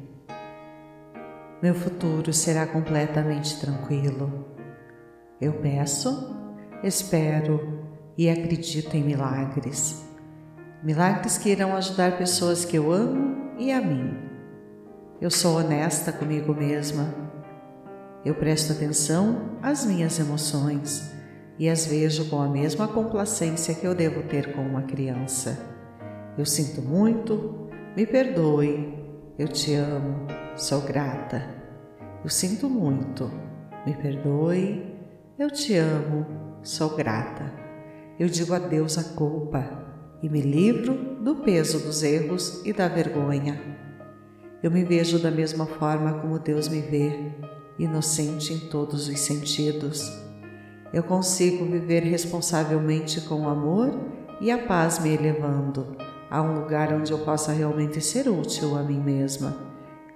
[1.62, 4.46] Meu futuro será completamente tranquilo.
[5.38, 6.34] Eu peço,
[6.82, 7.84] espero
[8.16, 10.02] e acredito em milagres.
[10.82, 14.16] Milagres que irão ajudar pessoas que eu amo e a mim.
[15.20, 17.14] Eu sou honesta comigo mesma.
[18.24, 21.12] Eu presto atenção às minhas emoções
[21.58, 25.58] e as vejo com a mesma complacência que eu devo ter com uma criança.
[26.38, 28.99] Eu sinto muito, me perdoe,
[29.40, 31.42] eu te amo, sou grata.
[32.22, 33.30] Eu sinto muito,
[33.86, 34.84] me perdoe,
[35.38, 36.26] eu te amo,
[36.62, 37.50] sou grata.
[38.18, 39.66] Eu digo adeus à culpa
[40.22, 43.58] e me livro do peso dos erros e da vergonha.
[44.62, 47.32] Eu me vejo da mesma forma como Deus me vê,
[47.78, 50.12] inocente em todos os sentidos.
[50.92, 53.98] Eu consigo viver responsavelmente com o amor
[54.38, 55.96] e a paz me elevando
[56.30, 59.56] a um lugar onde eu possa realmente ser útil a mim mesma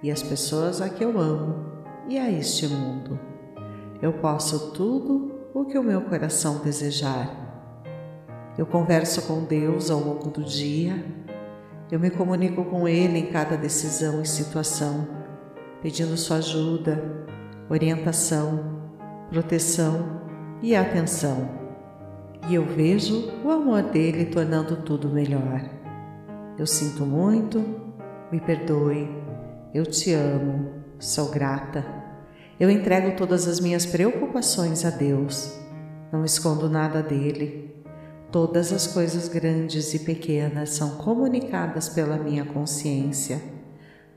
[0.01, 1.65] e às pessoas a que eu amo
[2.07, 3.19] e a este mundo.
[4.01, 7.29] Eu posso tudo o que o meu coração desejar.
[8.57, 11.03] Eu converso com Deus ao longo do dia
[11.91, 15.07] eu me comunico com Ele em cada decisão e situação,
[15.83, 17.27] pedindo sua ajuda,
[17.69, 18.81] orientação,
[19.29, 20.19] proteção
[20.63, 21.47] e atenção.
[22.49, 25.74] E eu vejo o amor dele tornando tudo melhor.
[26.57, 27.63] Eu sinto muito,
[28.31, 29.09] me perdoe,
[29.73, 31.85] eu te amo, sou grata.
[32.59, 35.59] Eu entrego todas as minhas preocupações a Deus,
[36.11, 37.75] não escondo nada dele
[38.35, 43.41] Todas as coisas grandes e pequenas são comunicadas pela minha consciência.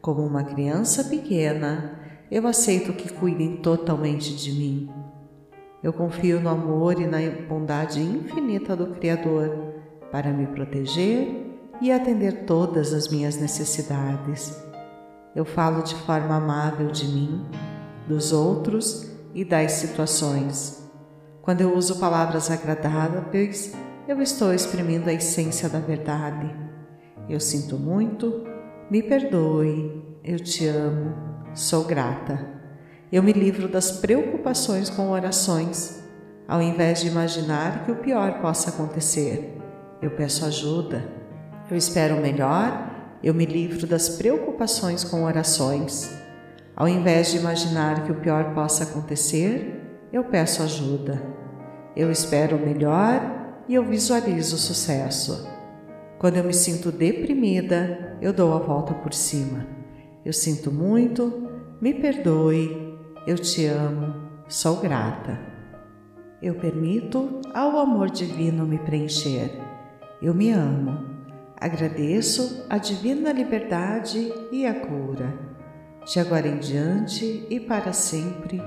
[0.00, 4.90] Como uma criança pequena, eu aceito que cuidem totalmente de mim.
[5.84, 9.74] Eu confio no amor e na bondade infinita do Criador
[10.10, 11.47] para me proteger
[11.80, 14.56] e atender todas as minhas necessidades.
[15.34, 17.46] Eu falo de forma amável de mim,
[18.06, 20.88] dos outros e das situações.
[21.42, 23.74] Quando eu uso palavras agradáveis,
[24.08, 26.54] eu estou exprimindo a essência da verdade.
[27.28, 28.44] Eu sinto muito,
[28.90, 31.14] me perdoe, eu te amo,
[31.54, 32.58] sou grata.
[33.12, 36.02] Eu me livro das preocupações com orações,
[36.46, 39.56] ao invés de imaginar que o pior possa acontecer.
[40.02, 41.17] Eu peço ajuda.
[41.70, 46.10] Eu espero melhor, eu me livro das preocupações com orações.
[46.74, 51.22] Ao invés de imaginar que o pior possa acontecer, eu peço ajuda.
[51.94, 53.20] Eu espero melhor
[53.68, 55.46] e eu visualizo o sucesso.
[56.18, 59.66] Quando eu me sinto deprimida, eu dou a volta por cima.
[60.24, 61.50] Eu sinto muito,
[61.82, 64.14] me perdoe, eu te amo,
[64.48, 65.38] sou grata.
[66.40, 69.50] Eu permito ao amor divino me preencher.
[70.22, 71.07] Eu me amo.
[71.60, 75.36] Agradeço a divina liberdade e a cura.
[76.06, 78.62] De agora em diante e para sempre,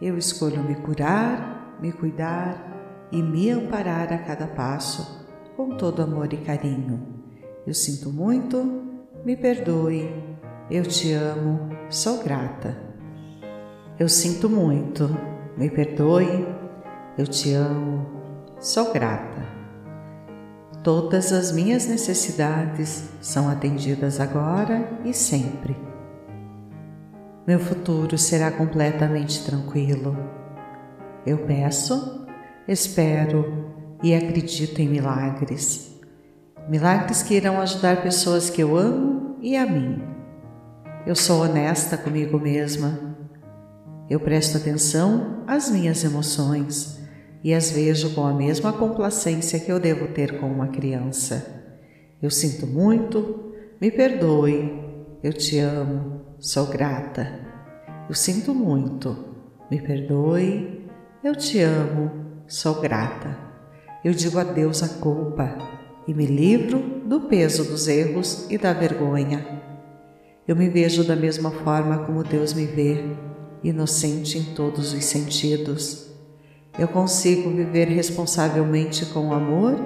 [0.00, 6.32] eu escolho me curar, me cuidar e me amparar a cada passo com todo amor
[6.32, 7.06] e carinho.
[7.66, 8.64] Eu sinto muito,
[9.22, 10.10] me perdoe,
[10.70, 12.76] eu te amo, sou grata.
[13.98, 15.08] Eu sinto muito,
[15.56, 16.46] me perdoe,
[17.18, 18.06] eu te amo,
[18.58, 19.43] sou grata.
[20.84, 25.74] Todas as minhas necessidades são atendidas agora e sempre.
[27.46, 30.14] Meu futuro será completamente tranquilo.
[31.24, 32.26] Eu peço,
[32.68, 35.98] espero e acredito em milagres.
[36.68, 40.02] Milagres que irão ajudar pessoas que eu amo e a mim.
[41.06, 43.16] Eu sou honesta comigo mesma.
[44.10, 47.02] Eu presto atenção às minhas emoções
[47.44, 51.62] e as vejo com a mesma complacência que eu devo ter com uma criança.
[52.20, 54.72] Eu sinto muito, me perdoe,
[55.22, 57.40] eu te amo, sou grata.
[58.08, 59.16] Eu sinto muito,
[59.70, 60.88] me perdoe,
[61.22, 62.10] eu te amo,
[62.48, 63.44] sou grata
[64.04, 65.56] eu digo adeus à culpa
[66.06, 69.62] e me livro do peso dos erros e da vergonha.
[70.46, 73.02] Eu me vejo da mesma forma como Deus me vê,
[73.62, 76.03] inocente em todos os sentidos.
[76.78, 79.76] Eu consigo viver responsavelmente com o amor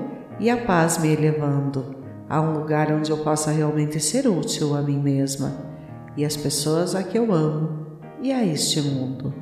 [0.41, 1.97] e a paz me elevando
[2.29, 5.53] a um lugar onde eu possa realmente ser útil a mim mesma
[6.17, 9.35] e às pessoas a que eu amo e a este mundo.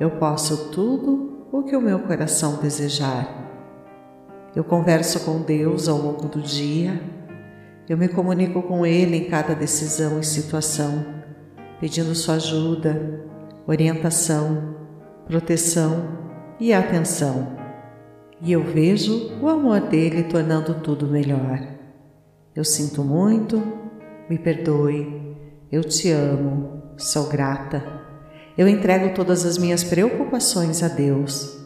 [0.00, 3.42] Eu posso tudo o que o meu coração desejar
[4.54, 7.00] eu converso com Deus ao longo do dia,
[7.88, 11.06] eu me comunico com Ele em cada decisão e situação,
[11.80, 13.24] pedindo sua ajuda,
[13.66, 14.76] orientação,
[15.24, 16.31] proteção
[16.62, 17.56] e atenção.
[18.40, 21.60] E eu vejo o amor dele tornando tudo melhor.
[22.54, 23.62] Eu sinto muito,
[24.28, 25.36] me perdoe,
[25.70, 27.82] eu te amo, sou grata.
[28.56, 31.58] Eu entrego todas as minhas preocupações a Deus,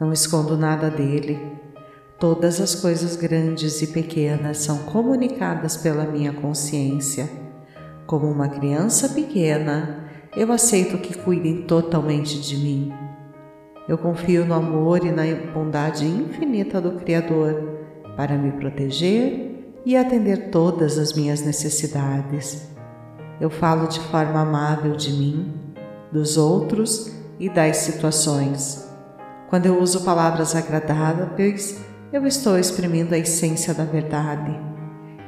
[0.00, 1.52] não escondo nada dele
[2.22, 7.28] Todas as coisas grandes e pequenas são comunicadas pela minha consciência.
[8.06, 13.01] Como uma criança pequena, eu aceito que cuidem totalmente de mim.
[13.88, 17.80] Eu confio no amor e na bondade infinita do Criador
[18.16, 22.68] para me proteger e atender todas as minhas necessidades.
[23.40, 25.52] Eu falo de forma amável de mim,
[26.12, 28.88] dos outros e das situações.
[29.50, 34.56] Quando eu uso palavras agradáveis, eu estou exprimindo a essência da verdade.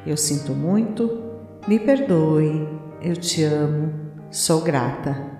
[0.06, 1.22] Eu sinto muito,
[1.66, 2.68] me perdoe,
[3.02, 3.92] eu te amo,
[4.30, 5.33] sou grata.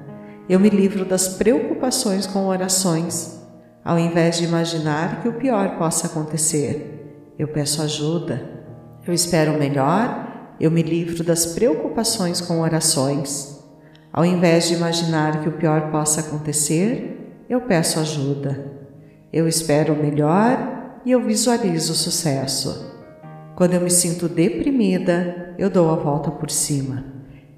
[0.46, 3.40] Eu me livro das preocupações com orações,
[3.82, 7.32] ao invés de imaginar que o pior possa acontecer.
[7.38, 8.42] Eu peço ajuda.
[9.06, 13.58] Eu espero o melhor, eu me livro das preocupações com orações.
[14.12, 18.70] Ao invés de imaginar que o pior possa acontecer, eu peço ajuda.
[19.32, 22.92] Eu espero o melhor e eu visualizo o sucesso.
[23.56, 27.02] Quando eu me sinto deprimida, eu dou a volta por cima.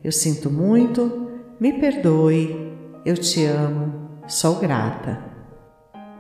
[0.05, 2.66] Eu sinto muito, me perdoe,
[3.07, 5.23] eu te amo, sou grata.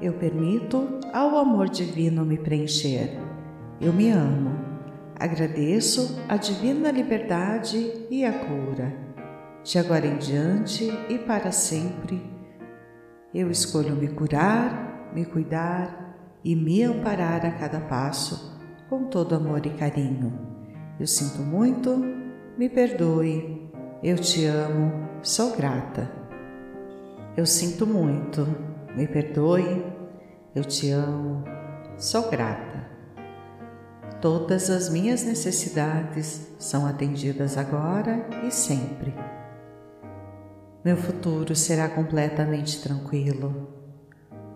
[0.00, 3.18] Eu permito ao amor divino me preencher.
[3.80, 4.56] Eu me amo.
[5.18, 8.94] Agradeço a divina liberdade e a cura.
[9.64, 12.22] De agora em diante e para sempre,
[13.34, 18.56] eu escolho me curar, me cuidar e me amparar a cada passo
[18.88, 20.32] com todo amor e carinho.
[21.00, 21.96] Eu sinto muito,
[22.56, 23.72] me perdoe,
[24.04, 26.25] eu te amo, sou grata.
[27.36, 28.48] Eu sinto muito,
[28.96, 29.84] me perdoe,
[30.54, 31.44] eu te amo,
[31.98, 32.88] sou grata.
[34.22, 39.14] Todas as minhas necessidades são atendidas agora e sempre.
[40.82, 43.68] Meu futuro será completamente tranquilo.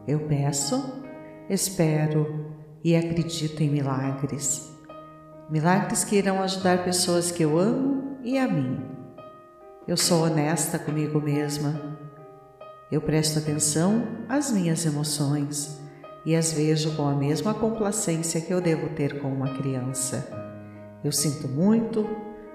[0.08, 1.04] Eu peço,
[1.50, 2.46] espero
[2.82, 4.74] e acredito em milagres.
[5.50, 8.82] Milagres que irão ajudar pessoas que eu amo e a mim.
[9.86, 11.99] Eu sou honesta comigo mesma.
[12.90, 15.80] Eu presto atenção às minhas emoções
[16.26, 20.28] e as vejo com a mesma complacência que eu devo ter com uma criança.
[21.04, 22.04] Eu sinto muito,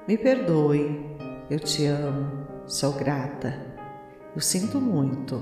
[0.05, 1.15] me perdoe,
[1.49, 3.55] eu te amo, sou grata.
[4.35, 5.41] Eu sinto muito,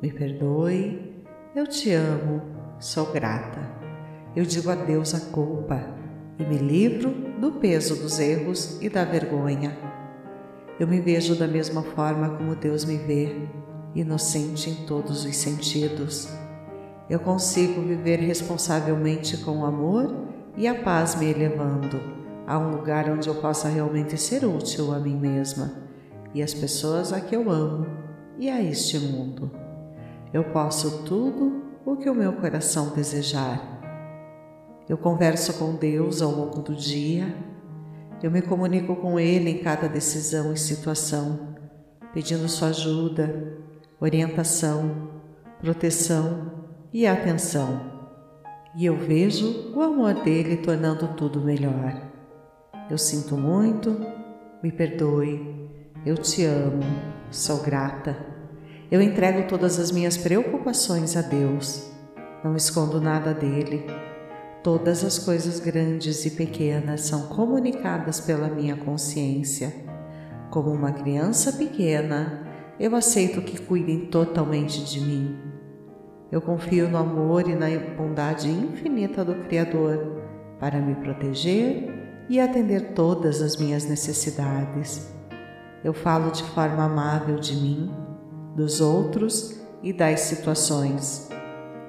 [0.00, 1.22] me perdoe,
[1.54, 2.40] eu te amo,
[2.78, 3.60] sou grata.
[4.34, 5.82] Eu digo adeus à culpa
[6.38, 9.76] e me livro do peso dos erros e da vergonha.
[10.78, 13.36] Eu me vejo da mesma forma como Deus me vê,
[13.94, 16.28] inocente em todos os sentidos
[17.10, 20.14] eu consigo viver responsavelmente com o amor
[20.56, 22.00] e a paz me elevando
[22.46, 25.72] a um lugar onde eu possa realmente ser útil a mim mesma
[26.32, 27.84] e às pessoas a que eu amo
[28.38, 29.50] e a este mundo.
[30.32, 33.60] Eu posso tudo o que o meu coração desejar.
[34.88, 37.34] Eu converso com Deus ao longo do dia,
[38.22, 41.56] eu me comunico com Ele em cada decisão e situação,
[42.14, 43.59] pedindo sua ajuda,
[44.00, 45.10] orientação,
[45.60, 46.52] proteção
[46.90, 48.00] e atenção,
[48.74, 52.00] e eu vejo o amor dele tornando tudo melhor.
[52.88, 54.00] Eu sinto muito,
[54.62, 55.68] me perdoe,
[56.06, 56.82] eu te amo,
[57.30, 58.16] sou grata.
[58.90, 61.92] Eu entrego todas as minhas preocupações a Deus,
[62.42, 63.84] não escondo nada dele.
[64.62, 69.74] Todas as coisas grandes e pequenas são comunicadas pela minha consciência.
[70.50, 72.49] Como uma criança pequena,
[72.80, 75.50] eu aceito que cuidem totalmente de mim
[76.30, 77.66] eu confio no amor e na
[77.96, 80.22] bondade infinita do Criador
[80.60, 81.92] para me proteger
[82.28, 85.12] e atender todas as minhas necessidades.
[85.82, 87.92] Eu falo de forma amável de mim,
[88.54, 91.28] dos outros e das situações.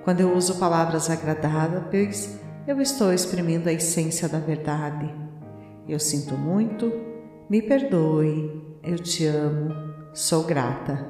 [0.03, 5.13] Quando eu uso palavras agradáveis, eu estou exprimindo a essência da verdade.
[5.87, 6.91] Eu sinto muito,
[7.47, 11.07] me perdoe, eu te amo, sou grata.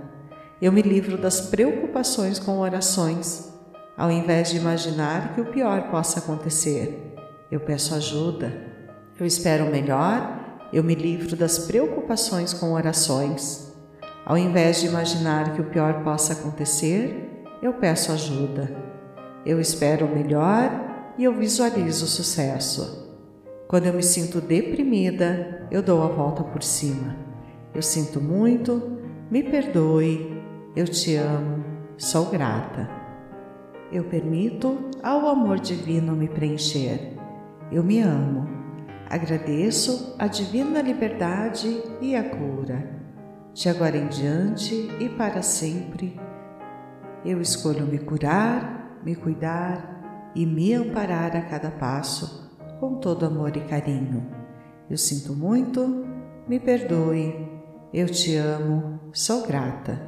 [0.62, 3.52] Eu me livro das preocupações com orações,
[3.98, 7.16] ao invés de imaginar que o pior possa acontecer.
[7.52, 8.54] Eu peço ajuda.
[9.20, 10.40] Eu espero o melhor.
[10.72, 13.74] Eu me livro das preocupações com orações.
[14.24, 18.72] Ao invés de imaginar que o pior possa acontecer, eu peço ajuda.
[19.44, 23.10] Eu espero o melhor e eu visualizo o sucesso.
[23.68, 27.31] Quando eu me sinto deprimida, eu dou a volta por cima.
[27.74, 29.00] Eu sinto muito,
[29.30, 30.44] me perdoe,
[30.76, 31.64] eu te amo,
[31.98, 32.90] sou grata.
[33.92, 37.14] Eu permito ao amor divino me preencher.
[37.72, 38.48] Eu me amo.
[39.10, 43.02] Agradeço a divina liberdade e a cura.
[43.54, 46.18] De agora em diante e para sempre,
[47.26, 52.50] eu escolho me curar, me cuidar e me amparar a cada passo
[52.80, 54.26] com todo amor e carinho.
[54.90, 56.06] Eu sinto muito,
[56.48, 57.51] me perdoe,
[57.94, 60.00] eu te amo, sou grata.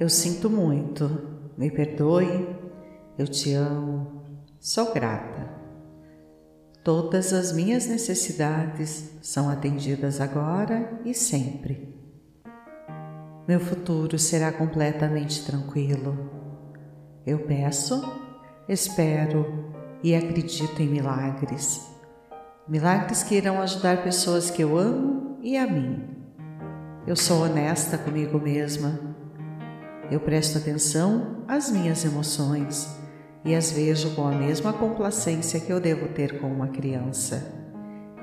[0.00, 1.10] Eu sinto muito,
[1.56, 2.56] me perdoe,
[3.18, 4.22] eu te amo,
[4.58, 5.48] sou grata.
[6.82, 11.94] Todas as minhas necessidades são atendidas agora e sempre.
[13.46, 16.30] Meu futuro será completamente tranquilo.
[17.26, 18.02] Eu peço,
[18.66, 21.86] espero e acredito em milagres.
[22.66, 26.17] Milagres que irão ajudar pessoas que eu amo e a mim.
[27.06, 29.16] Eu sou honesta comigo mesma
[30.10, 32.98] eu presto atenção às minhas emoções
[33.44, 37.54] e as vejo com a mesma complacência que eu devo ter com uma criança.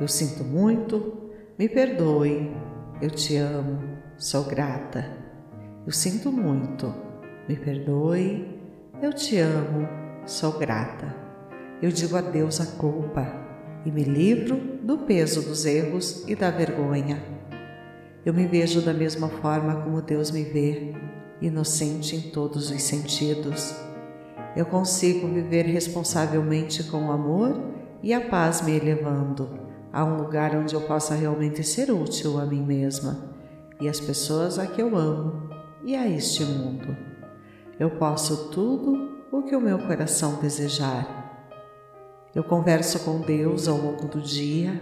[0.01, 2.51] Eu sinto muito, me perdoe,
[2.99, 3.80] eu te amo,
[4.17, 5.05] sou grata.
[5.86, 6.91] Eu sinto muito,
[7.47, 8.59] me perdoe,
[8.99, 9.88] eu te amo,
[10.26, 11.15] sou grata.
[11.84, 13.28] Eu digo adeus à culpa
[13.86, 17.34] e me livro do peso dos erros e da vergonha.
[18.26, 20.95] Eu me vejo da mesma forma como Deus me vê
[21.39, 23.76] inocente em todos os sentidos.
[24.55, 27.55] Eu consigo viver responsavelmente com o amor
[28.01, 29.59] e a paz me elevando
[29.93, 33.36] a um lugar onde eu possa realmente ser útil a mim mesma
[33.80, 35.47] e às pessoas a que eu amo
[35.84, 36.97] e a este mundo.
[37.80, 41.53] Eu posso tudo o que o meu coração desejar.
[42.34, 44.82] Eu converso com Deus ao longo do dia,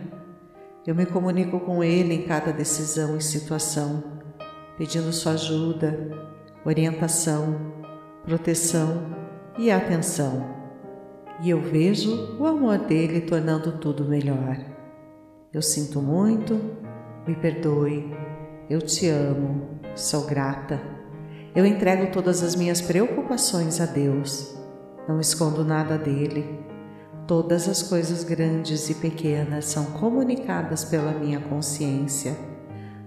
[0.85, 4.13] eu me comunico com Ele em cada decisão e situação
[4.77, 6.09] pedindo sua ajuda,
[6.65, 7.73] orientação,
[8.25, 9.15] proteção
[9.57, 10.51] e atenção.
[11.41, 14.57] E eu vejo o amor dele tornando tudo melhor.
[15.53, 16.59] Eu sinto muito,
[17.27, 18.11] me perdoe,
[18.69, 20.81] eu te amo, sou grata.
[21.55, 24.57] Eu entrego todas as minhas preocupações a Deus,
[25.07, 26.62] não escondo nada dele.
[27.25, 32.35] Todas as coisas grandes e pequenas são comunicadas pela minha consciência.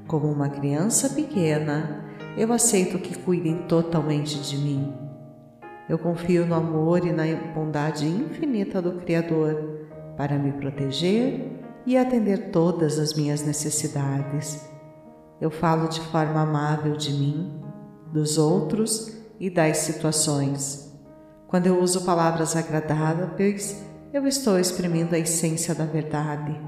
[0.07, 2.03] Como uma criança pequena,
[2.35, 4.95] eu aceito que cuidem totalmente de mim.
[5.87, 9.87] Eu confio no amor e na bondade infinita do Criador
[10.17, 14.67] para me proteger e atender todas as minhas necessidades.
[15.39, 17.61] Eu falo de forma amável de mim,
[18.11, 20.91] dos outros e das situações.
[21.47, 23.86] Quando eu uso palavras agradáveis,
[24.17, 26.59] eu estou exprimindo a essência da verdade.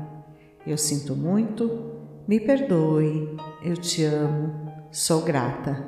[0.66, 1.92] Eu sinto muito,
[2.28, 5.86] me perdoe, eu te amo, sou grata.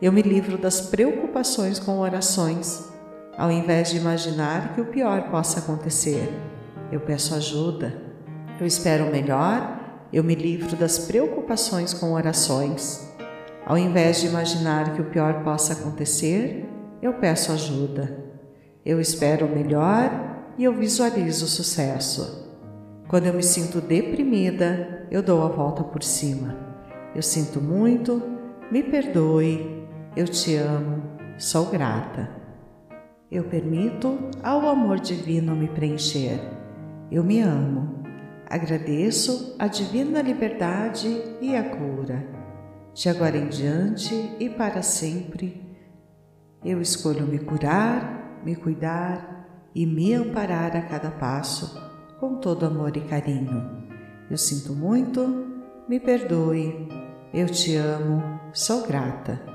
[0.00, 2.88] Eu me livro das preocupações com orações,
[3.36, 6.28] ao invés de imaginar que o pior possa acontecer.
[6.92, 7.94] Eu peço ajuda,
[8.60, 9.80] eu espero o melhor
[10.12, 13.08] eu me livro das preocupações com orações.
[13.64, 16.68] Ao invés de imaginar que o pior possa acontecer,
[17.00, 18.18] eu peço ajuda.
[18.84, 20.29] Eu espero o melhor
[20.60, 22.46] e eu visualizo o sucesso.
[23.08, 26.54] Quando eu me sinto deprimida, eu dou a volta por cima.
[27.14, 28.22] Eu sinto muito,
[28.70, 31.02] me perdoe, eu te amo,
[31.38, 32.28] sou grata.
[33.32, 36.38] Eu permito ao amor divino me preencher.
[37.10, 38.04] Eu me amo.
[38.46, 41.08] Agradeço a divina liberdade
[41.40, 42.22] e a cura.
[42.92, 45.74] De agora em diante e para sempre,
[46.62, 49.39] eu escolho me curar, me cuidar
[49.74, 51.80] e me amparar a cada passo
[52.18, 53.88] com todo amor e carinho.
[54.30, 55.46] Eu sinto muito,
[55.88, 56.88] me perdoe,
[57.32, 59.49] eu te amo, sou grata.